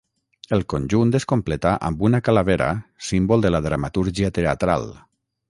El 0.55 0.61
conjunt 0.73 1.11
es 1.19 1.27
completa 1.33 1.73
amb 1.89 2.01
una 2.09 2.21
calavera 2.29 2.71
símbol 3.11 3.45
de 3.47 3.53
la 3.53 3.61
dramatúrgia 3.69 4.35
teatral. 4.41 4.91